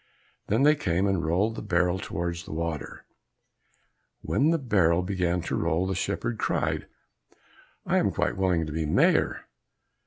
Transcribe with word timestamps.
Then 0.47 0.63
they 0.63 0.73
came 0.73 1.05
and 1.05 1.23
rolled 1.23 1.53
the 1.55 1.61
barrel 1.61 1.99
towards 1.99 2.43
the 2.45 2.51
water. 2.53 3.05
When 4.21 4.49
the 4.49 4.57
barrel 4.57 5.03
began 5.03 5.41
to 5.41 5.55
roll, 5.55 5.85
the 5.85 5.93
shepherd 5.93 6.39
cried, 6.39 6.87
"I 7.85 7.99
am 7.99 8.09
quite 8.09 8.35
willing 8.35 8.65
to 8.65 8.73
be 8.73 8.87
Mayor." 8.87 9.47